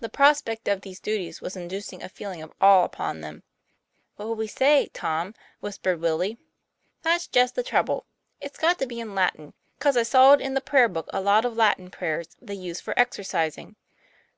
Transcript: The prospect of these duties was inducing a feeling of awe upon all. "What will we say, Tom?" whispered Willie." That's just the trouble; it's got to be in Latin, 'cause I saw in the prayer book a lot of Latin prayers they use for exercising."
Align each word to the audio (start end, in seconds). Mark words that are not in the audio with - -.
The 0.00 0.08
prospect 0.08 0.68
of 0.68 0.80
these 0.80 1.00
duties 1.00 1.42
was 1.42 1.54
inducing 1.54 2.02
a 2.02 2.08
feeling 2.08 2.40
of 2.40 2.54
awe 2.62 2.82
upon 2.84 3.22
all. 3.22 3.34
"What 4.16 4.26
will 4.28 4.34
we 4.36 4.46
say, 4.46 4.88
Tom?" 4.94 5.34
whispered 5.60 6.00
Willie." 6.00 6.38
That's 7.02 7.26
just 7.26 7.54
the 7.54 7.62
trouble; 7.62 8.06
it's 8.40 8.56
got 8.56 8.78
to 8.78 8.86
be 8.86 9.00
in 9.00 9.14
Latin, 9.14 9.52
'cause 9.78 9.98
I 9.98 10.02
saw 10.02 10.32
in 10.32 10.54
the 10.54 10.62
prayer 10.62 10.88
book 10.88 11.10
a 11.12 11.20
lot 11.20 11.44
of 11.44 11.56
Latin 11.58 11.90
prayers 11.90 12.34
they 12.40 12.54
use 12.54 12.80
for 12.80 12.98
exercising." 12.98 13.76